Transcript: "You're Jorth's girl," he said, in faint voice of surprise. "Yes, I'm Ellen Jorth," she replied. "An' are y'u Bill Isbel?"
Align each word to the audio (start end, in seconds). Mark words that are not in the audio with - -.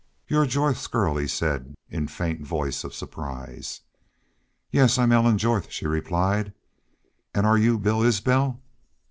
"You're 0.27 0.47
Jorth's 0.47 0.87
girl," 0.87 1.15
he 1.17 1.27
said, 1.27 1.75
in 1.87 2.07
faint 2.07 2.41
voice 2.43 2.83
of 2.83 2.95
surprise. 2.95 3.81
"Yes, 4.71 4.97
I'm 4.97 5.11
Ellen 5.11 5.37
Jorth," 5.37 5.69
she 5.69 5.85
replied. 5.85 6.53
"An' 7.35 7.45
are 7.45 7.55
y'u 7.55 7.77
Bill 7.77 8.01
Isbel?" 8.01 8.59